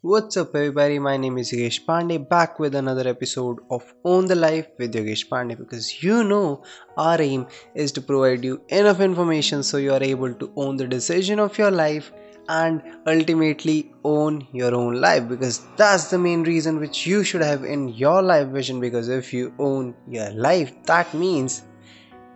What's 0.00 0.36
up, 0.36 0.54
everybody? 0.54 1.00
My 1.00 1.16
name 1.16 1.38
is 1.38 1.50
Yogesh 1.50 1.84
Pandey, 1.84 2.18
back 2.28 2.60
with 2.60 2.76
another 2.76 3.08
episode 3.08 3.58
of 3.68 3.82
Own 4.04 4.26
the 4.26 4.36
Life 4.36 4.68
with 4.78 4.94
Yogesh 4.94 5.28
Pandey. 5.28 5.58
Because 5.58 6.04
you 6.04 6.22
know, 6.22 6.62
our 6.96 7.20
aim 7.20 7.48
is 7.74 7.90
to 7.92 8.00
provide 8.00 8.44
you 8.44 8.60
enough 8.68 9.00
information 9.00 9.64
so 9.64 9.76
you 9.76 9.92
are 9.92 10.00
able 10.00 10.32
to 10.34 10.52
own 10.54 10.76
the 10.76 10.86
decision 10.86 11.40
of 11.40 11.58
your 11.58 11.72
life 11.72 12.12
and 12.48 12.80
ultimately 13.08 13.92
own 14.04 14.46
your 14.52 14.72
own 14.72 15.00
life. 15.00 15.28
Because 15.28 15.66
that's 15.76 16.10
the 16.12 16.18
main 16.18 16.44
reason 16.44 16.78
which 16.78 17.04
you 17.04 17.24
should 17.24 17.42
have 17.42 17.64
in 17.64 17.88
your 17.88 18.22
life 18.22 18.46
vision. 18.46 18.78
Because 18.78 19.08
if 19.08 19.32
you 19.32 19.52
own 19.58 19.96
your 20.06 20.30
life, 20.30 20.72
that 20.84 21.12
means 21.12 21.62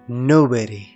nobody 0.08 0.88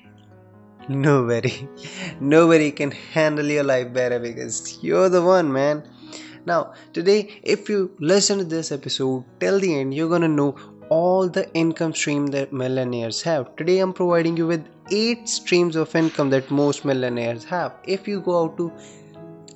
nobody 0.89 1.69
nobody 2.21 2.71
can 2.71 2.91
handle 2.91 3.46
your 3.46 3.64
life 3.64 3.93
better 3.93 4.21
because 4.21 4.79
you're 4.83 5.09
the 5.09 5.21
one 5.23 5.53
man 5.53 5.83
now, 6.47 6.75
today, 6.93 7.41
if 7.43 7.69
you 7.69 7.91
listen 7.99 8.39
to 8.39 8.45
this 8.45 8.70
episode 8.70 9.25
till 9.41 9.59
the 9.59 9.80
end, 9.80 9.93
you're 9.93 10.09
gonna 10.09 10.29
know 10.29 10.55
all 10.89 11.29
the 11.29 11.53
income 11.55 11.93
stream 11.93 12.29
that 12.29 12.53
millionaires 12.53 13.20
have. 13.23 13.57
Today, 13.57 13.80
I'm 13.80 13.93
providing 13.93 14.37
you 14.37 14.47
with 14.47 14.65
eight 14.93 15.29
streams 15.29 15.75
of 15.75 15.97
income 15.97 16.30
that 16.30 16.48
most 16.51 16.84
millionaires 16.84 17.43
have. 17.45 17.73
If 17.84 18.06
you 18.06 18.20
go 18.20 18.45
out 18.45 18.56
to 18.59 18.73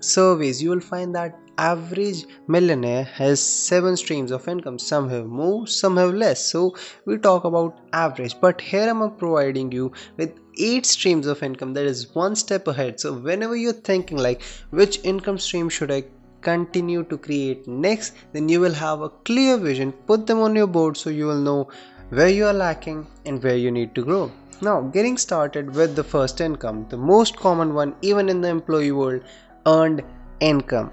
surveys, 0.00 0.60
you 0.60 0.70
will 0.70 0.80
find 0.80 1.14
that 1.14 1.38
average 1.58 2.24
millionaire 2.48 3.04
has 3.04 3.40
seven 3.40 3.94
streams 3.94 4.30
of 4.30 4.48
income 4.48 4.78
some 4.78 5.10
have 5.10 5.26
more 5.26 5.66
some 5.66 5.98
have 5.98 6.14
less 6.14 6.44
so 6.50 6.74
we 7.04 7.18
talk 7.18 7.44
about 7.44 7.80
average 7.92 8.34
but 8.40 8.62
here 8.68 8.88
i'm 8.88 9.02
providing 9.16 9.70
you 9.70 9.92
with 10.16 10.38
eight 10.58 10.86
streams 10.86 11.26
of 11.26 11.42
income 11.42 11.74
that 11.74 11.84
is 11.84 12.14
one 12.14 12.34
step 12.34 12.66
ahead 12.66 12.98
so 12.98 13.12
whenever 13.12 13.54
you're 13.54 13.74
thinking 13.90 14.16
like 14.16 14.40
which 14.70 14.98
income 15.04 15.36
stream 15.36 15.68
should 15.68 15.90
i 15.90 16.02
continue 16.42 17.02
to 17.04 17.18
create. 17.18 17.66
Next 17.66 18.14
then 18.32 18.48
you 18.48 18.60
will 18.60 18.74
have 18.74 19.00
a 19.00 19.10
clear 19.30 19.56
vision. 19.56 19.92
Put 19.92 20.26
them 20.26 20.40
on 20.40 20.56
your 20.56 20.66
board 20.66 20.96
so 20.96 21.10
you 21.10 21.26
will 21.26 21.40
know 21.40 21.68
where 22.10 22.28
you 22.28 22.46
are 22.46 22.52
lacking 22.52 23.06
and 23.24 23.42
where 23.42 23.56
you 23.56 23.70
need 23.70 23.94
to 23.94 24.04
grow. 24.04 24.30
Now 24.62 24.80
getting 24.80 25.16
started 25.16 25.74
with 25.74 25.96
the 25.96 26.04
first 26.04 26.40
income 26.40 26.86
the 26.88 26.96
most 26.96 27.36
common 27.36 27.74
one 27.74 27.94
even 28.02 28.28
in 28.28 28.40
the 28.40 28.48
employee 28.48 28.92
world 28.92 29.22
earned 29.66 30.02
income. 30.40 30.90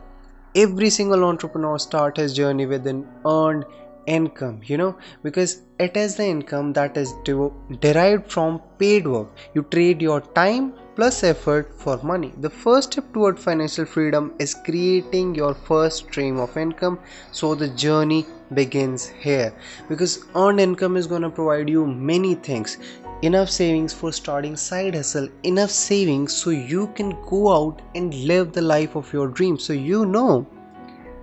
Every 0.56 0.90
single 0.90 1.24
entrepreneur 1.24 1.78
start 1.78 2.18
his 2.18 2.34
journey 2.34 2.66
with 2.66 2.88
an 2.88 3.08
earned 3.26 3.66
income 4.08 4.60
you 4.64 4.78
know 4.78 4.96
because 5.24 5.62
it 5.80 5.96
is 5.98 6.16
the 6.16 6.26
income 6.26 6.74
that 6.74 6.98
is 6.98 7.14
derived 7.80 8.32
from 8.32 8.60
paid 8.80 9.08
work 9.08 9.30
you 9.54 9.64
trade 9.64 10.02
your 10.02 10.22
time 10.42 10.74
plus 10.98 11.24
effort 11.24 11.72
for 11.80 11.96
money. 12.02 12.34
The 12.42 12.50
first 12.50 12.94
step 12.94 13.14
toward 13.14 13.40
financial 13.40 13.86
freedom 13.86 14.34
is 14.40 14.56
creating 14.56 15.36
your 15.36 15.54
first 15.54 16.08
stream 16.08 16.40
of 16.40 16.58
income. 16.58 16.98
So 17.32 17.54
the 17.54 17.68
journey 17.68 18.26
begins 18.56 19.06
here 19.06 19.54
because 19.90 20.26
earned 20.36 20.60
income 20.60 20.98
is 20.98 21.06
going 21.06 21.22
to 21.22 21.30
provide 21.30 21.70
you 21.70 21.86
many 21.86 22.34
things 22.34 22.80
enough 23.22 23.50
savings 23.50 23.94
for 23.94 24.12
starting 24.12 24.56
side 24.56 24.96
hustle 24.96 25.28
enough 25.44 25.70
savings 25.70 26.34
so 26.34 26.52
you 26.52 26.88
can 27.00 27.10
go 27.30 27.42
out 27.54 27.82
and 27.96 28.14
live 28.32 28.54
the 28.54 28.62
life 28.62 28.96
of 28.96 29.12
your 29.12 29.28
dreams 29.28 29.66
so 29.66 29.74
you 29.74 30.06
know 30.06 30.48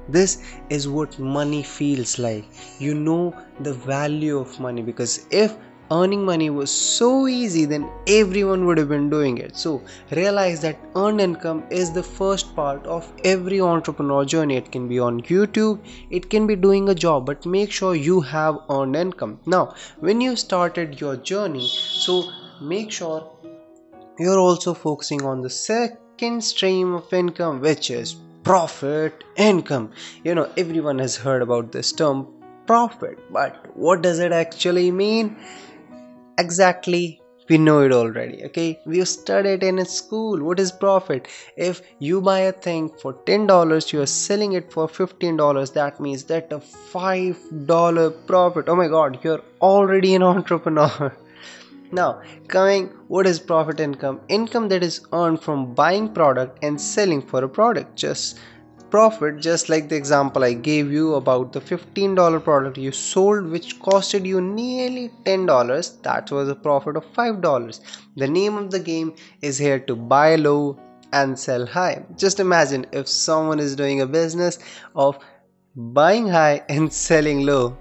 this 0.08 0.42
is 0.70 0.88
what 0.88 1.18
money 1.18 1.62
feels 1.62 2.18
like. 2.18 2.44
You 2.78 2.94
know 2.94 3.34
the 3.60 3.74
value 3.74 4.38
of 4.38 4.58
money 4.60 4.82
because 4.82 5.26
if 5.30 5.56
earning 5.90 6.24
money 6.24 6.48
was 6.48 6.70
so 6.70 7.28
easy 7.28 7.64
then 7.66 7.88
everyone 8.06 8.64
would 8.66 8.78
have 8.78 8.88
been 8.88 9.10
doing 9.10 9.38
it. 9.38 9.56
So 9.56 9.82
realize 10.10 10.60
that 10.62 10.78
earned 10.96 11.20
income 11.20 11.64
is 11.70 11.92
the 11.92 12.02
first 12.02 12.54
part 12.56 12.86
of 12.86 13.12
every 13.24 13.60
entrepreneur 13.60 14.24
journey. 14.24 14.56
It 14.56 14.72
can 14.72 14.88
be 14.88 14.98
on 14.98 15.20
youtube 15.22 15.80
it 16.10 16.30
can 16.30 16.46
be 16.46 16.56
doing 16.56 16.88
a 16.88 16.94
job 16.94 17.26
but 17.26 17.46
make 17.46 17.70
sure 17.70 17.94
you 17.94 18.20
have 18.20 18.58
earned 18.70 18.96
income. 18.96 19.38
Now 19.46 19.74
when 20.00 20.20
you 20.20 20.36
started 20.36 21.00
your 21.00 21.16
journey 21.16 21.68
so 21.68 22.24
make 22.60 22.90
sure 22.90 23.30
you're 24.18 24.38
also 24.38 24.74
focusing 24.74 25.22
on 25.24 25.42
the 25.42 25.50
second 25.50 26.42
stream 26.42 26.94
of 26.94 27.12
income 27.12 27.60
which 27.60 27.90
is 27.90 28.16
profit 28.44 29.24
income. 29.36 29.90
You 30.22 30.34
know 30.34 30.50
everyone 30.56 30.98
has 30.98 31.16
heard 31.16 31.42
about 31.42 31.72
this 31.72 31.92
term 31.92 32.26
profit. 32.66 33.18
But 33.32 33.76
what 33.76 34.02
does 34.02 34.18
it 34.18 34.32
actually 34.32 34.90
mean? 34.90 35.36
Exactly 36.38 37.20
we 37.48 37.58
know 37.58 37.80
it 37.80 37.92
already 37.92 38.42
okay? 38.44 38.80
We 38.86 39.04
studied 39.04 39.62
in 39.62 39.84
school. 39.84 40.42
What 40.42 40.58
is 40.58 40.72
profit? 40.72 41.28
If 41.56 41.82
you 41.98 42.20
buy 42.20 42.38
a 42.40 42.52
thing 42.52 42.88
for 42.88 43.12
$10 43.12 43.92
you 43.92 44.00
are 44.00 44.06
selling 44.06 44.52
it 44.52 44.72
for 44.72 44.88
$15 44.88 45.72
that 45.74 46.00
means 46.00 46.24
that 46.24 46.52
a 46.52 46.58
$5 46.58 48.26
profit. 48.26 48.68
Oh 48.68 48.76
my 48.76 48.88
god 48.88 49.18
you're 49.22 49.42
already 49.60 50.14
an 50.14 50.22
entrepreneur 50.34 51.14
now 51.94 52.22
coming 52.48 52.88
what 53.08 53.26
is 53.26 53.38
profit 53.38 53.80
income? 53.80 54.20
Income 54.28 54.68
that 54.70 54.82
is 54.82 55.06
earned 55.12 55.40
from 55.42 55.74
buying 55.74 56.08
product 56.12 56.58
and 56.62 56.80
selling 56.80 57.22
for 57.22 57.44
a 57.44 57.48
product. 57.48 57.96
Just 57.96 58.40
profit 58.90 59.40
just 59.40 59.68
like 59.68 59.88
the 59.88 59.96
example 59.96 60.44
I 60.44 60.52
gave 60.52 60.92
you 60.92 61.14
about 61.14 61.52
the 61.52 61.60
$15 61.60 62.44
product 62.44 62.78
you 62.78 62.92
sold 62.92 63.46
which 63.50 63.80
costed 63.80 64.24
you 64.24 64.40
nearly 64.40 65.10
$10 65.24 66.02
that 66.02 66.30
was 66.30 66.48
a 66.48 66.54
profit 66.54 66.96
of 66.96 67.04
$5 67.12 67.80
the 68.14 68.28
name 68.28 68.56
of 68.56 68.70
the 68.70 68.78
game 68.78 69.14
is 69.42 69.58
here 69.58 69.80
to 69.80 69.96
buy 69.96 70.36
low 70.36 70.78
and 71.14 71.38
sell 71.38 71.64
high. 71.64 72.04
Just 72.16 72.40
imagine 72.40 72.86
if 72.92 73.08
someone 73.08 73.60
is 73.60 73.76
doing 73.76 74.00
a 74.00 74.06
business 74.06 74.58
of 74.94 75.18
buying 75.76 76.28
high 76.28 76.62
and 76.68 76.92
selling 77.06 77.46
low. 77.46 77.76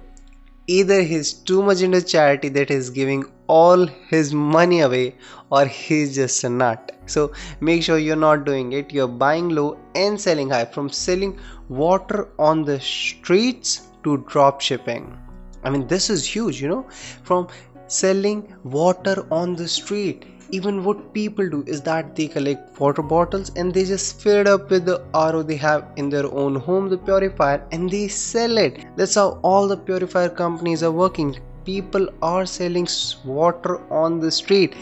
Either 0.68 1.02
he's 1.02 1.34
too 1.34 1.62
much 1.62 1.82
into 1.82 2.02
charity 2.02 2.50
that 2.50 2.70
he's 2.70 2.90
giving 2.90 3.26
all 3.48 3.86
his 4.10 4.34
money 4.34 4.82
away 4.82 5.16
or 5.52 5.66
he's 5.66 6.16
just 6.16 6.44
a 6.44 6.50
nut. 6.50 6.92
So 7.06 7.32
make 7.60 7.84
sure 7.84 7.98
you're 7.98 8.16
not 8.16 8.46
doing 8.46 8.74
it. 8.74 8.94
You're 8.94 9.08
buying 9.08 9.50
low 9.50 9.78
and 9.96 10.20
selling 10.20 10.50
high 10.50 10.66
from 10.66 10.90
selling 10.90 11.40
water 11.70 12.30
on 12.40 12.64
the 12.64 12.80
streets 12.80 13.88
to 14.04 14.18
drop 14.28 14.62
shipping. 14.62 15.18
I 15.64 15.70
mean 15.70 15.88
this 15.88 16.10
is 16.10 16.26
huge 16.26 16.62
you 16.62 16.70
know. 16.70 16.86
From 17.24 17.48
selling 17.88 18.56
water 18.64 19.26
on 19.32 19.56
the 19.56 19.68
street 19.68 20.26
even 20.58 20.84
what 20.84 21.14
people 21.14 21.50
do 21.50 21.64
is 21.66 21.82
that 21.82 22.16
they 22.16 22.28
collect 22.28 22.80
water 22.80 23.02
bottles 23.02 23.52
and 23.56 23.74
they 23.74 23.84
just 23.86 24.22
fill 24.22 24.42
it 24.42 24.48
up 24.48 24.70
with 24.70 24.86
the 24.86 24.98
RO 25.16 25.42
they 25.42 25.56
have 25.56 25.88
in 25.96 26.10
their 26.10 26.28
own 26.32 26.56
home 26.56 26.90
the 26.90 26.98
purifier 26.98 27.66
and 27.72 27.90
they 27.90 28.08
sell 28.08 28.60
it. 28.60 28.86
That's 28.96 29.16
how 29.16 29.40
all 29.42 29.68
the 29.68 29.78
purifier 29.78 30.30
companies 30.30 30.84
are 30.84 30.92
working 30.92 31.40
people 31.66 32.08
are 32.22 32.46
selling 32.46 32.88
water 33.24 33.80
on 33.92 34.20
the 34.20 34.32
street 34.32 34.76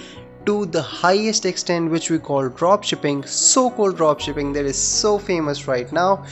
to 0.46 0.66
the 0.66 0.82
highest 0.82 1.46
extent 1.46 1.92
which 1.92 2.10
we 2.10 2.18
call 2.18 2.50
drop 2.50 2.84
shipping 2.84 3.24
so 3.24 3.70
called 3.70 3.98
drop 3.98 4.20
shipping 4.20 4.52
that 4.54 4.66
is 4.66 4.78
so 4.78 5.18
famous 5.20 5.68
right 5.68 5.92
now. 5.92 6.26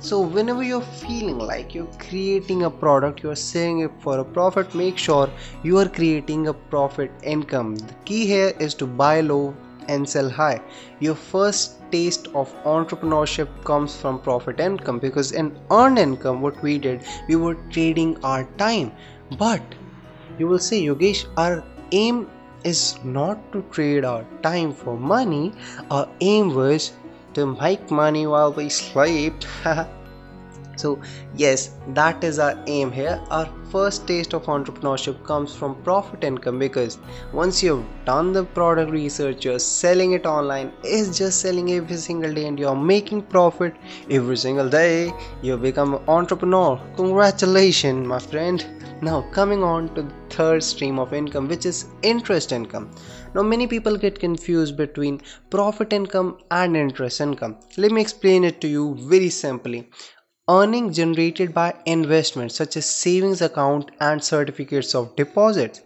So 0.00 0.20
whenever 0.20 0.62
you're 0.62 0.80
feeling 0.80 1.38
like 1.38 1.74
you're 1.74 1.92
creating 1.98 2.62
a 2.62 2.70
product 2.70 3.22
you're 3.22 3.36
selling 3.36 3.80
it 3.80 3.90
for 4.00 4.18
a 4.20 4.24
profit 4.24 4.74
make 4.74 4.96
sure 4.96 5.28
you 5.62 5.76
are 5.78 5.88
creating 5.88 6.48
a 6.48 6.54
profit 6.54 7.10
income. 7.22 7.76
The 7.76 7.94
key 8.04 8.26
here 8.26 8.54
is 8.58 8.74
to 8.74 8.86
buy 8.86 9.20
low 9.20 9.54
and 9.88 10.08
sell 10.08 10.30
high. 10.30 10.62
Your 11.00 11.14
first 11.14 11.78
taste 11.90 12.28
of 12.34 12.54
entrepreneurship 12.64 13.48
comes 13.64 13.96
from 13.96 14.20
profit 14.20 14.60
income 14.60 14.98
because 14.98 15.32
in 15.32 15.58
earned 15.70 15.98
income 15.98 16.42
what 16.42 16.62
we 16.62 16.78
did 16.78 17.02
we 17.28 17.36
were 17.36 17.54
trading 17.70 18.22
our 18.22 18.44
time 18.58 18.92
but 19.36 19.62
you 20.38 20.46
will 20.46 20.58
say 20.58 20.82
yogesh 20.82 21.26
our 21.36 21.62
aim 21.92 22.26
is 22.64 22.98
not 23.04 23.52
to 23.52 23.62
trade 23.70 24.04
our 24.04 24.24
time 24.42 24.72
for 24.72 24.96
money. 24.96 25.52
Our 25.90 26.08
aim 26.20 26.54
was 26.54 26.92
to 27.34 27.46
make 27.46 27.90
money 27.90 28.26
while 28.26 28.52
we 28.52 28.68
sleep 28.68 29.34
so 30.78 30.98
yes 31.36 31.70
that 31.94 32.22
is 32.22 32.38
our 32.38 32.54
aim 32.66 32.90
here. 32.92 33.20
Our 33.30 33.48
first 33.70 34.06
taste 34.06 34.34
of 34.34 34.44
entrepreneurship 34.44 35.22
comes 35.24 35.54
from 35.54 35.74
profit 35.82 36.24
income 36.24 36.58
because 36.58 36.98
once 37.32 37.62
you've 37.62 37.84
done 38.04 38.32
the 38.32 38.44
product 38.44 38.90
research 38.90 39.44
you're 39.44 39.58
selling 39.58 40.12
it 40.12 40.26
online 40.26 40.72
is 40.84 41.18
just 41.18 41.40
selling 41.40 41.72
every 41.72 41.96
single 41.96 42.32
day 42.32 42.46
and 42.46 42.58
you're 42.58 42.76
making 42.76 43.22
profit 43.22 43.74
every 44.10 44.36
single 44.36 44.68
day 44.68 45.12
you 45.42 45.56
become 45.56 45.94
an 45.94 46.02
entrepreneur. 46.08 46.80
Congratulations 46.96 48.06
my 48.06 48.18
friend. 48.18 48.66
Now 49.00 49.22
coming 49.32 49.62
on 49.62 49.94
to 49.94 50.02
the 50.02 50.12
third 50.30 50.62
stream 50.62 50.98
of 50.98 51.12
income 51.12 51.48
which 51.48 51.66
is 51.66 51.86
interest 52.02 52.52
income. 52.52 52.90
Now 53.34 53.42
many 53.42 53.66
people 53.66 53.96
get 53.96 54.18
confused 54.18 54.76
between 54.76 55.20
profit 55.50 55.92
income 55.92 56.38
and 56.50 56.76
interest 56.76 57.20
income. 57.20 57.56
Let 57.76 57.92
me 57.92 58.00
explain 58.00 58.44
it 58.44 58.60
to 58.62 58.68
you 58.68 58.96
very 58.98 59.30
simply 59.30 59.88
earning 60.48 60.92
generated 60.92 61.52
by 61.52 61.74
investments 61.84 62.54
such 62.54 62.76
as 62.76 62.86
savings 62.86 63.42
account 63.42 63.90
and 64.00 64.22
certificates 64.22 64.94
of 64.94 65.14
deposit. 65.16 65.82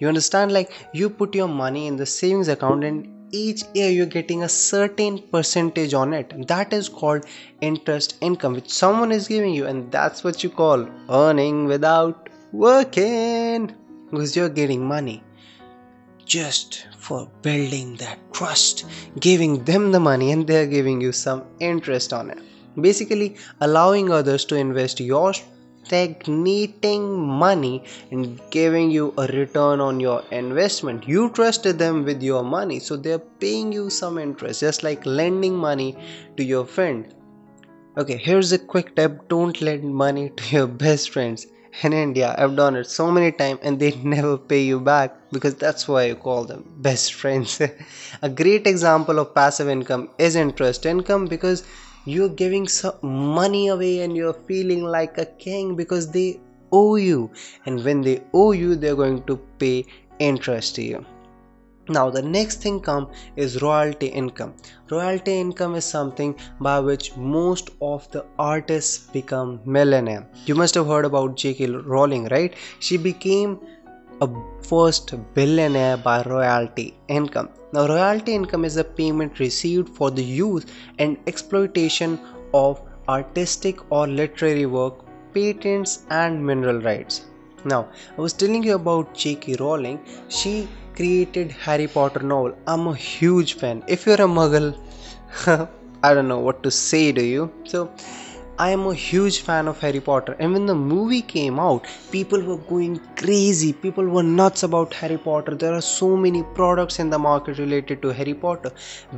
You 0.00 0.08
understand 0.08 0.52
like 0.52 0.72
you 0.92 1.10
put 1.10 1.34
your 1.34 1.48
money 1.48 1.86
in 1.86 1.96
the 1.96 2.06
savings 2.06 2.48
account 2.48 2.84
and 2.84 3.14
each 3.30 3.62
year 3.74 3.90
you're 3.90 4.06
getting 4.06 4.42
a 4.42 4.48
certain 4.48 5.18
percentage 5.18 5.92
on 5.92 6.14
it. 6.14 6.46
That 6.48 6.72
is 6.72 6.88
called 6.88 7.26
interest 7.60 8.16
income 8.20 8.54
which 8.54 8.70
someone 8.70 9.12
is 9.12 9.28
giving 9.28 9.52
you 9.52 9.66
and 9.66 9.92
that's 9.92 10.24
what 10.24 10.42
you 10.42 10.50
call 10.50 10.88
earning 11.10 11.66
without 11.66 12.28
working 12.52 13.74
because 14.10 14.34
you're 14.34 14.48
getting 14.48 14.84
money 14.86 15.22
just 16.24 16.86
for 16.96 17.30
building 17.42 17.96
that 17.96 18.18
trust 18.32 18.86
giving 19.20 19.64
them 19.64 19.92
the 19.92 20.00
money 20.00 20.32
and 20.32 20.46
they're 20.46 20.66
giving 20.66 21.00
you 21.00 21.12
some 21.12 21.44
interest 21.58 22.12
on 22.12 22.30
it 22.30 22.38
basically 22.82 23.36
allowing 23.60 24.10
others 24.10 24.44
to 24.46 24.56
invest 24.56 25.00
your 25.00 25.32
stagnating 25.84 27.18
money 27.26 27.82
and 28.10 28.40
giving 28.50 28.90
you 28.90 29.14
a 29.16 29.26
return 29.28 29.80
on 29.80 29.98
your 29.98 30.22
investment. 30.30 31.08
You 31.08 31.30
trusted 31.30 31.78
them 31.78 32.04
with 32.04 32.22
your 32.22 32.42
money 32.42 32.78
so 32.78 32.96
they're 32.96 33.18
paying 33.18 33.72
you 33.72 33.88
some 33.88 34.18
interest 34.18 34.60
just 34.60 34.82
like 34.82 35.06
lending 35.06 35.56
money 35.56 35.96
to 36.36 36.44
your 36.44 36.66
friend. 36.66 37.14
Okay 37.96 38.16
here's 38.16 38.52
a 38.52 38.58
quick 38.58 38.94
tip. 38.96 39.28
Don't 39.28 39.60
lend 39.60 39.94
money 39.94 40.30
to 40.30 40.56
your 40.56 40.66
best 40.66 41.10
friends 41.10 41.46
in 41.82 41.92
India, 41.92 42.34
I've 42.36 42.56
done 42.56 42.76
it 42.76 42.88
so 42.90 43.10
many 43.10 43.30
times 43.32 43.60
and 43.62 43.78
they 43.78 43.92
never 44.02 44.36
pay 44.36 44.62
you 44.62 44.80
back 44.80 45.14
because 45.32 45.54
that's 45.54 45.86
why 45.86 46.04
you 46.04 46.16
call 46.16 46.44
them 46.44 46.64
best 46.78 47.14
friends. 47.14 47.60
a 48.22 48.28
great 48.28 48.66
example 48.66 49.18
of 49.18 49.34
passive 49.34 49.68
income 49.68 50.10
is 50.18 50.36
interest 50.36 50.86
income 50.86 51.26
because 51.26 51.64
you're 52.10 52.28
giving 52.28 52.66
some 52.68 52.94
money 53.02 53.68
away 53.68 54.00
and 54.00 54.16
you're 54.16 54.40
feeling 54.50 54.82
like 54.84 55.18
a 55.18 55.26
king 55.26 55.76
because 55.76 56.10
they 56.10 56.40
owe 56.72 56.96
you. 56.96 57.30
And 57.66 57.84
when 57.84 58.02
they 58.02 58.22
owe 58.32 58.52
you 58.52 58.76
they're 58.76 58.96
going 58.96 59.22
to 59.24 59.36
pay 59.58 59.86
interest 60.18 60.74
to 60.76 60.82
you. 60.82 61.04
Now 61.90 62.10
the 62.10 62.20
next 62.20 62.60
thing 62.62 62.80
come 62.80 63.10
is 63.36 63.62
royalty 63.62 64.08
income. 64.08 64.54
Royalty 64.90 65.40
income 65.40 65.74
is 65.74 65.86
something 65.86 66.34
by 66.60 66.80
which 66.80 67.16
most 67.16 67.70
of 67.80 68.10
the 68.10 68.26
artists 68.38 69.06
become 69.10 69.60
millionaire. 69.64 70.26
You 70.44 70.54
must 70.54 70.74
have 70.74 70.86
heard 70.86 71.06
about 71.06 71.36
jk 71.36 71.82
rowling 71.86 72.28
right? 72.28 72.54
She 72.80 72.98
became 72.98 73.58
a 74.20 74.28
first 74.70 75.14
billionaire 75.34 75.96
by 76.08 76.16
royalty 76.22 76.86
income 77.18 77.48
now 77.72 77.86
royalty 77.86 78.34
income 78.40 78.64
is 78.64 78.76
a 78.76 78.88
payment 79.00 79.38
received 79.38 79.88
for 79.98 80.10
the 80.10 80.24
use 80.24 80.66
and 80.98 81.18
exploitation 81.26 82.18
of 82.54 82.82
artistic 83.08 83.80
or 83.90 84.06
literary 84.06 84.66
work 84.66 85.04
patents 85.34 85.94
and 86.22 86.44
mineral 86.50 86.80
rights 86.90 87.26
now 87.72 87.82
i 88.16 88.20
was 88.26 88.32
telling 88.42 88.62
you 88.68 88.74
about 88.82 89.14
jk 89.14 89.58
rowling 89.60 89.98
she 90.28 90.54
created 90.98 91.52
Harry 91.64 91.86
Potter 91.86 92.22
novel. 92.30 92.54
I'm 92.66 92.86
a 92.88 92.94
huge 92.94 93.54
fan. 93.60 93.82
If 93.86 94.06
you're 94.06 94.22
a 94.28 94.30
muggle, 94.38 94.70
I 96.02 96.14
don't 96.14 96.28
know 96.28 96.40
what 96.40 96.62
to 96.64 96.70
say 96.70 97.12
to 97.12 97.24
you. 97.24 97.52
So, 97.64 97.90
I 98.58 98.70
am 98.70 98.86
a 98.86 98.94
huge 98.94 99.40
fan 99.40 99.68
of 99.68 99.80
Harry 99.80 100.00
Potter. 100.00 100.36
And 100.38 100.52
when 100.52 100.66
the 100.66 100.74
movie 100.74 101.22
came 101.22 101.60
out, 101.60 101.86
people 102.10 102.42
were 102.42 102.58
going 102.58 103.00
crazy. 103.16 103.72
People 103.72 104.04
were 104.04 104.22
nuts 104.22 104.64
about 104.64 104.92
Harry 104.94 105.18
Potter. 105.18 105.54
There 105.54 105.72
are 105.72 105.80
so 105.80 106.16
many 106.16 106.42
products 106.42 106.98
in 106.98 107.10
the 107.10 107.18
market 107.18 107.58
related 107.58 108.02
to 108.02 108.08
Harry 108.08 108.34
Potter. 108.34 108.72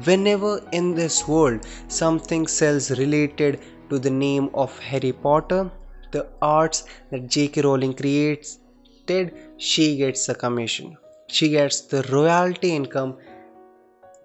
Whenever 0.05 0.61
in 0.73 0.95
this 0.95 1.27
world 1.27 1.67
something 1.89 2.47
sells 2.47 2.91
related 2.99 3.61
to 3.89 3.99
the 3.99 4.11
name 4.11 4.51
of 4.55 4.79
Harry 4.79 5.13
Potter, 5.13 5.71
the 6.13 6.27
arts 6.43 6.85
that 7.11 7.29
J.K. 7.29 7.63
Rowling 7.63 7.95
creates, 7.95 8.59
did 9.07 9.35
she 9.57 9.97
gets 9.97 10.29
a 10.29 10.35
commission 10.35 10.97
she 11.37 11.49
gets 11.51 11.81
the 11.93 12.03
royalty 12.11 12.75
income 12.75 13.17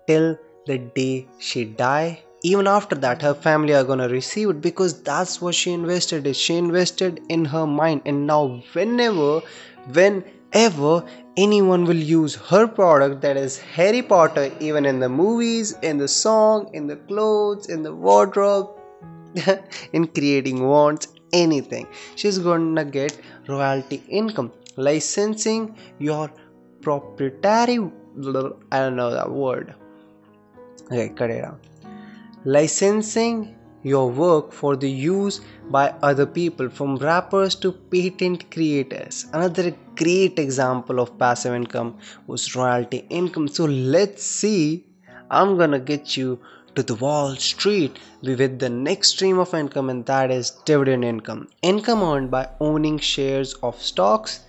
till 0.07 0.37
the 0.67 0.77
day 0.99 1.27
she 1.47 1.65
die 1.65 2.19
even 2.49 2.67
after 2.67 2.95
that 3.03 3.21
her 3.25 3.33
family 3.45 3.73
are 3.79 3.83
gonna 3.89 4.07
receive 4.09 4.49
it 4.53 4.61
because 4.61 4.93
that's 5.09 5.41
what 5.41 5.55
she 5.59 5.71
invested 5.73 6.27
in 6.31 6.33
she 6.41 6.55
invested 6.55 7.19
in 7.35 7.45
her 7.53 7.65
mind 7.65 8.01
and 8.05 8.27
now 8.31 8.41
whenever 8.73 9.29
whenever 9.99 10.93
anyone 11.45 11.85
will 11.89 12.03
use 12.11 12.35
her 12.51 12.65
product 12.79 13.21
that 13.25 13.37
is 13.45 13.57
harry 13.77 14.03
potter 14.13 14.45
even 14.69 14.85
in 14.91 14.99
the 15.05 15.09
movies 15.09 15.73
in 15.91 15.97
the 16.03 16.11
song 16.17 16.69
in 16.73 16.87
the 16.93 16.99
clothes 17.11 17.67
in 17.77 17.83
the 17.89 17.93
wardrobe 18.07 18.69
in 19.99 20.07
creating 20.19 20.65
wants 20.75 21.07
anything 21.43 21.87
she's 22.15 22.39
gonna 22.49 22.85
get 22.99 23.19
royalty 23.47 24.03
income 24.21 24.51
licensing 24.89 25.63
your 26.09 26.25
proprietary 26.81 27.79
I 28.71 28.79
don't 28.79 28.95
know 28.95 29.11
that 29.11 29.29
word. 29.29 29.75
Okay, 30.85 31.09
cut 31.09 31.29
it 31.29 31.43
out. 31.43 31.59
Licensing 32.47 33.55
your 33.81 34.09
work 34.09 34.51
for 34.51 34.75
the 34.75 34.89
use 34.89 35.41
by 35.69 35.89
other 36.03 36.27
people 36.27 36.69
from 36.69 36.97
rappers 36.97 37.55
to 37.55 37.71
patent 37.71 38.51
creators. 38.51 39.25
Another 39.33 39.75
great 39.95 40.37
example 40.37 40.99
of 40.99 41.17
passive 41.17 41.55
income 41.55 41.97
was 42.27 42.55
royalty 42.55 43.05
income. 43.09 43.47
So 43.47 43.65
let's 43.65 44.23
see. 44.23 44.85
I'm 45.31 45.57
gonna 45.57 45.79
get 45.79 46.15
you 46.15 46.39
to 46.75 46.83
the 46.83 46.93
Wall 46.93 47.35
Street 47.35 47.97
with 48.21 48.59
the 48.59 48.69
next 48.69 49.09
stream 49.09 49.39
of 49.39 49.53
income, 49.55 49.89
and 49.89 50.05
that 50.05 50.29
is 50.29 50.51
dividend 50.65 51.03
income. 51.03 51.47
Income 51.63 52.03
earned 52.03 52.29
by 52.29 52.49
owning 52.59 52.99
shares 52.99 53.55
of 53.63 53.81
stocks 53.81 54.41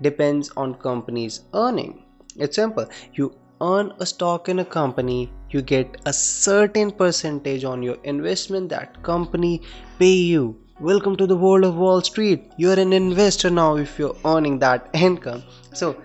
depends 0.00 0.50
on 0.56 0.74
company's 0.76 1.42
earning. 1.52 2.04
It's 2.36 2.56
simple. 2.56 2.86
You 3.12 3.34
earn 3.62 3.92
a 4.00 4.06
stock 4.06 4.48
in 4.48 4.58
a 4.58 4.64
company, 4.64 5.30
you 5.50 5.62
get 5.62 6.00
a 6.04 6.12
certain 6.12 6.90
percentage 6.90 7.62
on 7.62 7.80
your 7.80 7.96
investment 8.02 8.68
that 8.70 9.00
company 9.04 9.62
pay 10.00 10.16
you. 10.30 10.56
Welcome 10.80 11.14
to 11.16 11.28
the 11.28 11.36
world 11.36 11.64
of 11.64 11.76
Wall 11.76 12.00
Street. 12.00 12.50
You're 12.56 12.80
an 12.80 12.92
investor 12.92 13.50
now 13.50 13.76
if 13.76 14.00
you're 14.00 14.16
earning 14.24 14.58
that 14.58 14.88
income. 14.92 15.44
So 15.72 15.96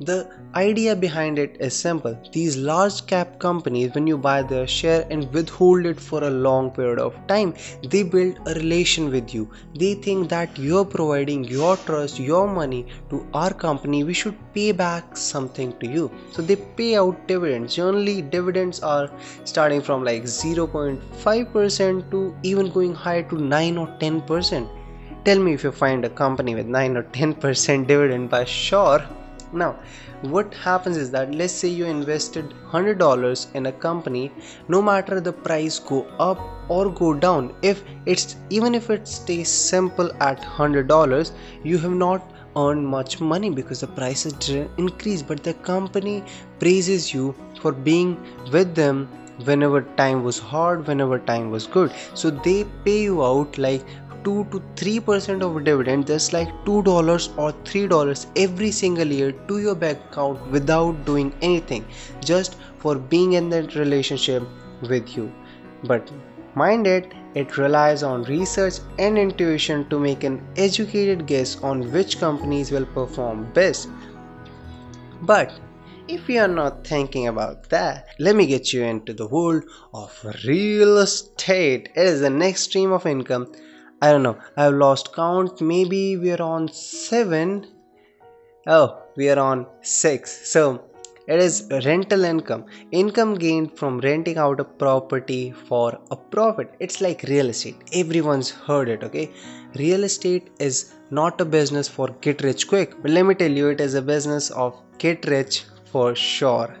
the 0.00 0.28
idea 0.54 0.96
behind 0.96 1.38
it 1.38 1.56
is 1.60 1.74
simple. 1.74 2.18
These 2.32 2.56
large 2.56 3.06
cap 3.06 3.38
companies, 3.38 3.94
when 3.94 4.06
you 4.06 4.18
buy 4.18 4.42
their 4.42 4.66
share 4.66 5.06
and 5.10 5.32
withhold 5.32 5.86
it 5.86 6.00
for 6.00 6.24
a 6.24 6.30
long 6.30 6.70
period 6.70 6.98
of 6.98 7.14
time, 7.26 7.54
they 7.88 8.02
build 8.02 8.38
a 8.46 8.54
relation 8.54 9.10
with 9.10 9.32
you. 9.32 9.48
They 9.74 9.94
think 9.94 10.28
that 10.30 10.58
you're 10.58 10.84
providing 10.84 11.44
your 11.44 11.76
trust, 11.76 12.18
your 12.18 12.48
money 12.48 12.86
to 13.10 13.26
our 13.34 13.52
company. 13.52 14.02
We 14.02 14.14
should 14.14 14.36
pay 14.54 14.72
back 14.72 15.16
something 15.16 15.78
to 15.78 15.86
you. 15.86 16.10
So 16.32 16.42
they 16.42 16.56
pay 16.56 16.96
out 16.96 17.28
dividends. 17.28 17.76
Generally, 17.76 18.22
dividends 18.22 18.80
are 18.80 19.10
starting 19.44 19.82
from 19.82 20.04
like 20.04 20.24
0.5% 20.24 22.10
to 22.10 22.34
even 22.42 22.70
going 22.70 22.94
higher 22.94 23.22
to 23.24 23.36
9 23.36 23.78
or 23.78 23.86
10%. 24.00 24.68
Tell 25.24 25.38
me 25.38 25.52
if 25.54 25.62
you 25.62 25.70
find 25.70 26.04
a 26.04 26.10
company 26.10 26.54
with 26.56 26.66
9 26.66 26.96
or 26.96 27.04
10% 27.04 27.86
dividend 27.86 28.28
by 28.28 28.44
sure 28.44 29.06
now 29.52 29.76
what 30.22 30.54
happens 30.54 30.96
is 30.96 31.10
that 31.10 31.34
let's 31.34 31.52
say 31.52 31.68
you 31.68 31.84
invested 31.84 32.54
$100 32.70 33.54
in 33.54 33.66
a 33.66 33.72
company 33.72 34.30
no 34.68 34.82
matter 34.82 35.20
the 35.20 35.32
price 35.32 35.78
go 35.78 36.02
up 36.18 36.38
or 36.68 36.90
go 36.90 37.12
down 37.12 37.54
if 37.62 37.82
it's 38.06 38.36
even 38.50 38.74
if 38.74 38.90
it 38.90 39.06
stays 39.06 39.48
simple 39.48 40.10
at 40.20 40.40
$100 40.40 41.32
you 41.62 41.78
have 41.78 41.92
not 41.92 42.32
earned 42.56 42.86
much 42.86 43.20
money 43.20 43.50
because 43.50 43.80
the 43.80 43.86
prices 43.86 44.48
increase. 44.76 45.22
But 45.22 45.42
the 45.42 45.54
company 45.54 46.24
praises 46.58 47.12
you 47.12 47.34
for 47.60 47.72
being 47.72 48.16
with 48.52 48.74
them 48.74 49.08
whenever 49.44 49.82
time 49.96 50.22
was 50.22 50.38
hard 50.38 50.86
whenever 50.86 51.18
time 51.18 51.50
was 51.50 51.66
good. 51.66 51.92
So 52.14 52.30
they 52.30 52.64
pay 52.84 53.02
you 53.02 53.24
out 53.24 53.58
like 53.58 53.84
2 54.24 54.44
to 54.50 54.60
3% 54.76 55.42
of 55.42 55.64
dividend 55.64 56.06
just 56.06 56.32
like 56.32 56.48
$2 56.64 57.38
or 57.38 57.52
$3 57.52 58.26
every 58.36 58.70
single 58.70 59.06
year 59.06 59.32
to 59.48 59.58
your 59.58 59.74
bank 59.74 59.98
account 60.10 60.50
without 60.50 61.04
doing 61.04 61.32
anything 61.40 61.84
just 62.20 62.56
for 62.78 62.96
being 62.96 63.34
in 63.34 63.48
that 63.50 63.74
relationship 63.74 64.42
with 64.88 65.16
you. 65.16 65.32
But 65.84 66.10
mind 66.54 66.86
it 66.86 67.12
it 67.34 67.56
relies 67.56 68.02
on 68.02 68.24
research 68.24 68.74
and 68.98 69.16
intuition 69.16 69.88
to 69.88 69.98
make 69.98 70.22
an 70.22 70.46
educated 70.56 71.26
guess 71.26 71.56
on 71.62 71.90
which 71.90 72.18
companies 72.18 72.70
will 72.70 72.84
perform 72.86 73.50
best. 73.54 73.88
But 75.22 75.52
if 76.08 76.28
you 76.28 76.40
are 76.40 76.48
not 76.48 76.86
thinking 76.86 77.28
about 77.28 77.70
that, 77.70 78.08
let 78.18 78.36
me 78.36 78.46
get 78.46 78.72
you 78.72 78.82
into 78.82 79.14
the 79.14 79.26
world 79.26 79.64
of 79.94 80.26
real 80.44 80.98
estate. 80.98 81.88
It 81.94 82.06
is 82.06 82.20
the 82.20 82.28
next 82.28 82.62
stream 82.62 82.92
of 82.92 83.06
income 83.06 83.50
I 84.02 84.10
don't 84.10 84.24
know. 84.24 84.38
I've 84.56 84.74
lost 84.74 85.14
count. 85.14 85.60
Maybe 85.60 86.16
we're 86.16 86.42
on 86.42 86.66
seven. 86.68 87.68
Oh, 88.66 89.00
we 89.16 89.30
are 89.30 89.38
on 89.38 89.66
six. 89.80 90.50
So 90.50 90.84
it 91.28 91.38
is 91.38 91.68
rental 91.84 92.24
income. 92.24 92.64
Income 92.90 93.34
gained 93.34 93.78
from 93.78 94.00
renting 94.00 94.38
out 94.38 94.58
a 94.58 94.64
property 94.64 95.52
for 95.52 95.96
a 96.10 96.16
profit. 96.16 96.74
It's 96.80 97.00
like 97.00 97.22
real 97.28 97.50
estate. 97.50 97.76
Everyone's 97.92 98.50
heard 98.50 98.88
it, 98.88 99.04
okay? 99.04 99.30
Real 99.76 100.02
estate 100.02 100.50
is 100.58 100.94
not 101.10 101.40
a 101.40 101.44
business 101.44 101.86
for 101.86 102.08
get 102.20 102.42
rich 102.42 102.66
quick. 102.66 103.00
But 103.00 103.12
let 103.12 103.24
me 103.24 103.36
tell 103.36 103.52
you, 103.52 103.68
it 103.68 103.80
is 103.80 103.94
a 103.94 104.02
business 104.02 104.50
of 104.50 104.74
get 104.98 105.26
rich 105.26 105.64
for 105.92 106.16
sure. 106.16 106.74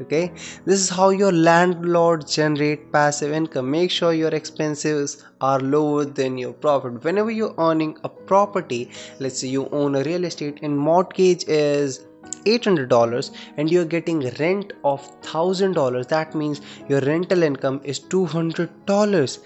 Okay? 0.00 0.32
This 0.64 0.80
is 0.80 0.88
how 0.88 1.10
your 1.10 1.32
landlord 1.32 2.26
generate 2.26 2.92
passive 2.92 3.32
income. 3.32 3.70
Make 3.70 3.90
sure 3.90 4.12
your 4.12 4.34
expenses 4.34 5.24
are 5.40 5.60
lower 5.60 6.04
than 6.04 6.38
your 6.38 6.52
profit. 6.52 7.04
Whenever 7.04 7.30
you're 7.30 7.54
earning 7.58 7.96
a 8.04 8.08
property 8.08 8.90
let's 9.20 9.40
say 9.40 9.48
you 9.48 9.68
own 9.70 9.94
a 9.96 10.02
real 10.02 10.24
estate 10.24 10.58
and 10.62 10.76
mortgage 10.78 11.44
is 11.46 12.06
$800 12.44 13.30
and 13.56 13.70
you're 13.70 13.84
getting 13.84 14.20
rent 14.38 14.72
of 14.84 15.00
$1000 15.22 16.08
that 16.08 16.34
means 16.34 16.60
your 16.88 17.00
rental 17.00 17.42
income 17.42 17.80
is 17.84 18.00
$200 18.00 19.38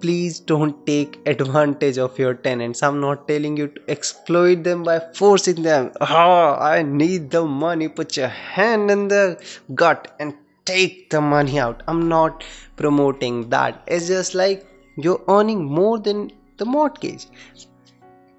please 0.00 0.40
don't 0.40 0.86
take 0.86 1.20
advantage 1.26 1.98
of 1.98 2.18
your 2.18 2.34
tenants. 2.34 2.82
I'm 2.82 3.00
not 3.00 3.26
telling 3.28 3.56
you 3.56 3.68
to 3.68 3.80
exploit 3.88 4.62
them 4.64 4.82
by 4.82 5.00
forcing 5.14 5.62
them. 5.62 5.92
Oh 6.00 6.56
i 6.60 6.82
need 6.82 7.30
the 7.30 7.44
money. 7.44 7.88
Put 7.88 8.16
your 8.16 8.28
hand 8.28 8.90
in 8.90 9.08
the 9.08 9.42
gut 9.74 10.14
and 10.20 10.34
take 10.64 11.10
the 11.10 11.20
money 11.20 11.58
out. 11.58 11.82
I'm 11.88 12.08
not 12.08 12.44
promoting 12.76 13.48
that. 13.50 13.82
It's 13.86 14.08
just 14.08 14.34
like 14.34 14.66
you're 14.96 15.22
earning 15.28 15.64
more 15.64 15.98
than 15.98 16.30
the 16.56 16.64
mortgage. 16.64 17.26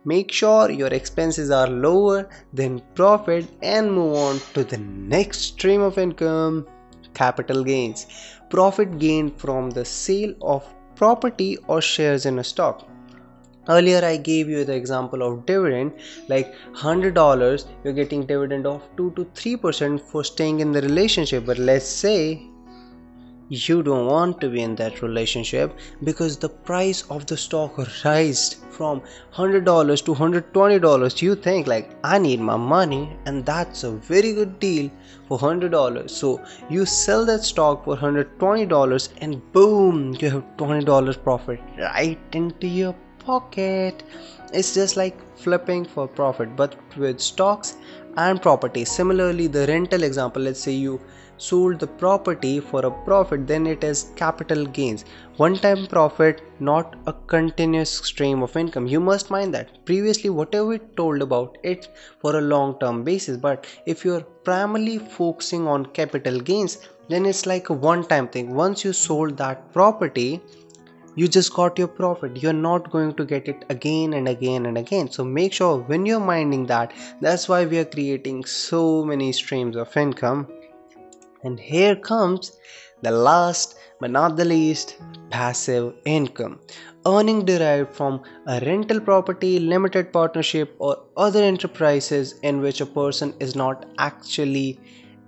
Make 0.06 0.32
sure 0.32 0.72
your 0.72 0.88
expenses 0.88 1.52
are 1.52 1.68
lower 1.68 2.30
than 2.54 2.82
profit 2.96 3.50
and 3.62 3.92
move 3.92 4.16
on 4.16 4.40
to 4.54 4.64
the 4.64 4.78
next 4.78 5.40
stream 5.40 5.82
of 5.82 5.98
income 5.98 6.66
capital 7.14 7.64
gains. 7.64 8.08
Profit 8.50 9.00
gained 9.00 9.38
from 9.38 9.70
the 9.70 9.84
sale 9.84 10.34
of 10.42 10.64
property 10.98 11.58
or 11.68 11.82
shares 11.82 12.26
in 12.26 12.40
a 12.40 12.44
stock. 12.44 12.88
Earlier 13.70 14.04
i 14.06 14.16
gave 14.16 14.48
you 14.48 14.64
the 14.64 14.74
example 14.74 15.24
of 15.24 15.46
dividend 15.46 15.92
like 16.30 16.54
$100 16.74 17.66
you're 17.84 17.94
getting 17.94 18.26
dividend 18.26 18.66
of 18.66 18.84
2 18.96 19.12
to 19.18 19.26
3% 19.26 20.00
for 20.00 20.24
staying 20.24 20.62
in 20.62 20.72
the 20.72 20.82
relationship. 20.82 21.46
But 21.46 21.58
let's 21.58 21.86
say 21.86 22.20
you 23.50 23.82
don't 23.82 24.06
want 24.06 24.42
to 24.42 24.50
be 24.50 24.62
in 24.62 24.76
that 24.76 25.02
relationship 25.02 25.78
because 26.04 26.38
the 26.38 26.50
price 26.50 27.04
of 27.10 27.26
the 27.26 27.38
stock 27.38 27.78
rised 28.04 28.58
from 28.70 29.02
$100 29.34 30.06
to 30.06 30.14
$120 30.14 31.22
you 31.22 31.36
think 31.36 31.66
like 31.66 31.96
i 32.04 32.18
need 32.18 32.40
my 32.40 32.58
money 32.58 33.18
and 33.26 33.46
that's 33.46 33.84
a 33.84 33.92
very 33.92 34.34
good 34.34 34.60
deal 34.60 34.92
for 35.28 35.40
$100 35.40 36.10
so 36.10 36.42
you 36.70 36.86
sell 36.86 37.26
that 37.26 37.44
stock 37.44 37.86
for 37.86 37.96
$120 37.96 39.10
and 39.22 39.52
boom 39.54 40.16
you 40.20 40.30
have 40.30 40.44
$20 40.58 41.24
profit 41.24 41.60
right 41.80 42.20
into 42.34 42.68
your 42.68 42.96
pocket. 43.20 44.04
It's 44.54 44.74
just 44.74 44.96
like 44.96 45.16
flipping 45.38 45.86
for 45.86 46.08
profit 46.08 46.56
but 46.56 46.76
with 46.98 47.20
stocks 47.20 47.76
and 48.16 48.42
property 48.42 48.86
similarly 48.86 49.48
the 49.48 49.68
rental 49.68 50.04
example 50.04 50.42
let's 50.42 50.62
say 50.62 50.72
you 50.72 51.00
sold 51.38 51.80
the 51.80 51.88
property 51.88 52.60
for 52.60 52.86
a 52.86 52.92
profit 53.06 53.48
then 53.48 53.68
it 53.68 53.84
is 53.84 54.12
capital 54.16 54.66
gains. 54.66 55.06
One 55.38 55.56
time 55.56 55.88
profit 55.88 56.42
not 56.60 56.96
a 57.06 57.14
continuous 57.14 57.92
stream 57.92 58.42
of 58.44 58.58
income. 58.58 58.88
You 58.88 59.00
must 59.00 59.30
mind 59.30 59.54
that. 59.54 59.86
Previously 59.86 60.30
whatever 60.30 60.68
we 60.68 60.80
told 60.96 61.22
about 61.22 61.58
it 61.64 61.90
for 62.20 62.38
a 62.38 62.42
long 62.42 62.80
term 62.80 63.04
basis 63.04 63.38
but 63.38 63.68
if 63.86 64.04
you're 64.04 64.22
primarily 64.22 64.98
focusing 64.98 65.68
on 65.68 65.86
capital 65.88 66.40
gains 66.40 66.80
then 67.10 67.26
it's 67.26 67.46
like 67.46 67.70
a 67.70 67.74
one 67.74 68.04
time 68.06 68.28
thing. 68.28 68.54
Once 68.54 68.84
you 68.84 68.94
sold 68.94 69.38
that 69.38 69.72
property 69.74 70.42
you 71.18 71.28
just 71.28 71.52
got 71.54 71.80
your 71.80 71.88
profit. 71.88 72.38
You're 72.44 72.54
not 72.54 72.92
going 72.92 73.16
to 73.16 73.26
get 73.26 73.48
it 73.48 73.66
again 73.70 74.14
and 74.14 74.28
again 74.28 74.68
and 74.68 74.78
again. 74.78 75.10
So 75.10 75.24
make 75.24 75.52
sure 75.52 75.80
when 75.80 76.06
you're 76.06 76.20
minding 76.20 76.68
that 76.68 76.94
that's 77.22 77.50
why 77.50 77.66
we 77.66 77.80
are 77.80 77.86
creating 77.86 78.46
so 78.46 79.04
many 79.04 79.32
streams 79.32 79.76
of 79.76 79.98
income 79.98 80.48
and 81.44 81.60
here 81.60 81.96
comes 81.96 82.58
the 83.02 83.12
last 83.12 83.78
but 84.00 84.12
not 84.12 84.36
the 84.36 84.46
least 84.46 84.98
passive 85.30 85.94
income. 86.06 86.60
Earning 87.06 87.46
derived 87.46 87.96
from 87.96 88.22
a 88.48 88.60
rental 88.62 89.00
property, 89.00 89.60
limited 89.60 90.12
partnership, 90.12 90.76
or 90.80 91.04
other 91.16 91.42
enterprises 91.42 92.36
in 92.44 92.62
which 92.62 92.82
a 92.82 92.86
person 92.86 93.34
is 93.40 93.56
not 93.56 93.86
actually 93.98 94.80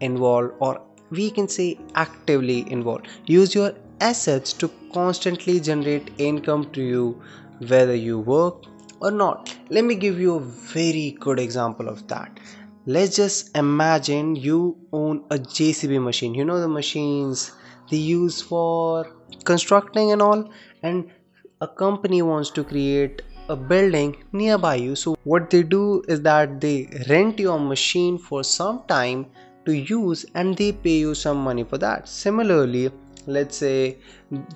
involved 0.01 0.53
or 0.59 0.81
we 1.09 1.31
can 1.31 1.47
say 1.47 1.79
actively 1.95 2.69
involved. 2.71 3.07
Use 3.25 3.55
your 3.55 3.73
assets 4.01 4.53
to 4.53 4.69
constantly 4.93 5.59
generate 5.59 6.11
income 6.17 6.69
to 6.71 6.81
you 6.81 7.21
whether 7.67 7.95
you 7.95 8.19
work 8.19 8.63
or 9.01 9.11
not. 9.11 9.55
Let 9.69 9.85
me 9.85 9.95
give 9.95 10.19
you 10.19 10.35
a 10.35 10.39
very 10.39 11.17
good 11.19 11.39
example 11.39 11.87
of 11.87 12.07
that 12.07 12.39
let's 12.95 13.15
just 13.15 13.55
imagine 13.55 14.35
you 14.35 14.75
own 14.91 15.23
a 15.29 15.37
JCB 15.37 16.01
machine. 16.03 16.33
You 16.33 16.43
know 16.43 16.59
the 16.59 16.67
machines 16.67 17.51
they 17.91 17.97
use 17.97 18.41
for 18.41 19.05
constructing 19.43 20.11
and 20.11 20.23
all? 20.23 20.49
And 20.81 21.11
a 21.61 21.67
company 21.67 22.23
wants 22.23 22.49
to 22.51 22.63
create 22.63 23.21
a 23.47 23.55
building 23.55 24.15
nearby 24.31 24.75
you. 24.75 24.95
So 24.95 25.15
what 25.23 25.51
they 25.51 25.61
do 25.61 26.03
is 26.07 26.23
that 26.23 26.59
they 26.61 26.89
rent 27.07 27.39
your 27.39 27.59
machine 27.59 28.17
for 28.17 28.43
some 28.43 28.81
time 28.87 29.27
to 29.65 29.73
use 29.73 30.25
and 30.33 30.57
they 30.57 30.71
pay 30.71 30.97
you 30.97 31.13
some 31.13 31.37
money 31.37 31.63
for 31.63 31.77
that. 31.77 32.07
Similarly 32.07 32.89
let's 33.25 33.57
say 33.57 33.97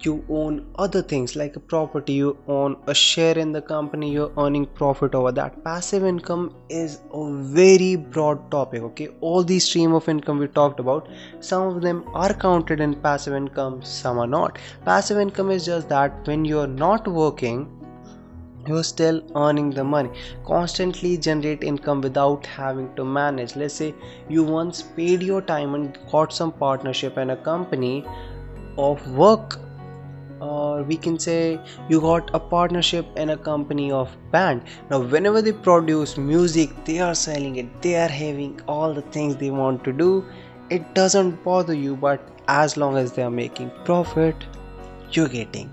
you 0.02 0.24
own 0.30 0.66
other 0.76 1.02
things 1.02 1.36
like 1.36 1.56
a 1.56 1.60
property 1.60 2.14
you 2.14 2.38
own 2.48 2.76
a 2.88 2.94
share 2.94 3.38
in 3.38 3.52
the 3.52 3.62
company 3.62 4.12
you're 4.12 4.32
earning 4.38 4.66
profit 4.66 5.14
over 5.16 5.32
that. 5.32 5.64
Passive 5.64 6.06
income 6.06 6.56
is 6.70 7.00
a 7.14 7.32
very 7.60 7.96
broad 7.96 8.50
topic 8.52 8.82
okay? 8.84 9.10
All 9.22 9.44
these 9.44 9.66
stream 9.66 9.94
of 9.94 10.10
income 10.10 10.40
we 10.40 10.48
talked 10.48 10.80
about 10.80 11.08
some 11.40 11.68
of 11.68 11.82
them 11.82 12.04
are 12.14 12.34
counted 12.34 12.80
in 12.80 12.96
passive 12.96 13.34
income 13.34 13.82
some 13.84 14.18
are 14.20 14.28
not. 14.28 14.60
Passive 14.86 15.18
income 15.18 15.52
is 15.52 15.66
just 15.66 15.90
that 15.90 16.28
when 16.28 16.46
you're 16.46 16.68
not 16.68 17.08
working 17.08 17.70
you're 18.68 18.84
still 18.84 19.22
earning 19.36 19.72
the 19.72 19.84
money. 19.84 20.10
Constantly 20.46 21.18
generate 21.18 21.64
income 21.64 22.02
without 22.02 22.46
having 22.46 22.94
to 22.96 23.04
manage. 23.04 23.56
Let's 23.56 23.74
say 23.74 23.94
you 24.30 24.44
once 24.44 24.82
paid 24.82 25.22
your 25.22 25.42
time 25.42 25.76
and 25.76 25.98
got 26.12 26.34
some 26.34 26.52
partnership 26.52 27.18
in 27.18 27.32
a 27.32 27.36
company 27.36 28.06
of 28.78 29.06
work 29.12 29.60
or 30.40 30.84
we 30.84 30.98
can 30.98 31.18
say 31.18 31.60
you 31.90 32.02
got 32.02 32.30
a 32.34 32.40
partnership 32.40 33.06
in 33.16 33.30
a 33.30 33.38
company 33.38 33.92
of 33.92 34.16
band. 34.32 34.64
Now 34.90 35.00
whenever 35.00 35.42
they 35.42 35.54
produce 35.54 36.18
music 36.18 36.72
they 36.86 37.00
are 37.00 37.16
selling 37.16 37.56
it 37.58 37.82
they 37.82 37.96
are 37.96 38.10
having 38.10 38.60
all 38.68 38.94
the 38.94 39.04
things 39.18 39.38
they 39.38 39.52
want 39.52 39.84
to 39.86 39.94
do. 39.94 40.26
It 40.70 40.94
doesn't 40.94 41.44
bother 41.44 41.74
you 41.74 41.96
but 41.96 42.30
as 42.48 42.78
long 42.78 42.98
as 42.98 43.14
they 43.14 43.24
are 43.24 43.32
making 43.32 43.72
profit 43.86 44.36
you're 45.12 45.30
getting 45.30 45.70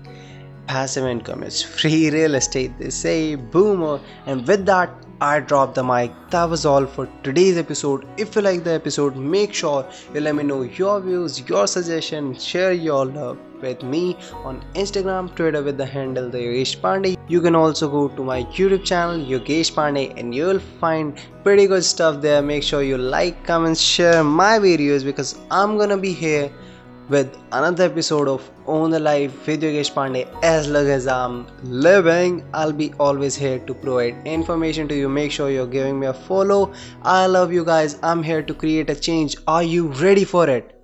passive 0.67 1.05
income. 1.05 1.43
Is 1.43 1.61
free 1.61 2.09
real 2.09 2.35
estate 2.35 2.77
they 2.79 2.89
say 2.89 3.35
boomer 3.35 3.99
and 4.25 4.47
with 4.47 4.65
that 4.67 4.89
I 5.23 5.39
dropped 5.39 5.75
the 5.75 5.83
mic. 5.83 6.11
That 6.31 6.49
was 6.49 6.65
all 6.65 6.87
for 6.87 7.07
today's 7.21 7.55
episode. 7.55 8.07
If 8.17 8.35
you 8.35 8.41
like 8.41 8.63
the 8.63 8.71
episode, 8.71 9.15
make 9.15 9.53
sure 9.53 9.85
you 10.15 10.19
let 10.19 10.33
me 10.33 10.41
know 10.41 10.63
your 10.63 10.99
views, 10.99 11.47
your 11.47 11.67
suggestions, 11.67 12.43
share 12.43 12.71
your 12.71 13.05
love 13.05 13.37
with 13.61 13.83
me 13.83 14.17
on 14.43 14.63
Instagram, 14.73 15.35
Twitter 15.35 15.61
with 15.61 15.77
the 15.77 15.85
handle 15.85 16.27
the 16.27 16.39
Yogesh 16.39 16.75
Pandey. 16.79 17.15
You 17.27 17.39
can 17.39 17.55
also 17.55 17.87
go 17.87 18.07
to 18.07 18.23
my 18.23 18.45
YouTube 18.45 18.83
channel 18.83 19.23
Yogesh 19.23 19.71
Pandey 19.73 20.19
and 20.19 20.33
you'll 20.33 20.57
find 20.57 21.15
pretty 21.43 21.67
good 21.67 21.83
stuff 21.83 22.19
there. 22.19 22.41
Make 22.41 22.63
sure 22.63 22.81
you 22.81 22.97
like, 22.97 23.45
comment, 23.45 23.77
share 23.77 24.23
my 24.23 24.57
videos 24.57 25.05
because 25.05 25.37
I'm 25.51 25.77
gonna 25.77 25.97
be 25.99 26.13
here 26.13 26.51
with 27.11 27.37
another 27.51 27.83
episode 27.83 28.29
of 28.29 28.49
Own 28.65 28.91
the 28.91 28.99
Life 28.99 29.45
with 29.45 29.61
Yogesh 29.61 29.91
Pandey. 29.93 30.25
As 30.41 30.69
long 30.69 30.87
as 30.87 31.07
I'm 31.07 31.45
living, 31.63 32.43
I'll 32.53 32.71
be 32.71 32.93
always 32.99 33.35
here 33.35 33.59
to 33.59 33.73
provide 33.73 34.25
information 34.25 34.87
to 34.87 34.95
you. 34.95 35.09
Make 35.09 35.31
sure 35.31 35.49
you're 35.51 35.67
giving 35.67 35.99
me 35.99 36.07
a 36.07 36.13
follow. 36.13 36.73
I 37.03 37.25
love 37.25 37.51
you 37.51 37.65
guys. 37.65 37.97
I'm 38.01 38.23
here 38.23 38.41
to 38.41 38.53
create 38.53 38.89
a 38.89 38.95
change. 38.95 39.35
Are 39.45 39.63
you 39.63 39.87
ready 40.05 40.23
for 40.23 40.49
it? 40.49 40.80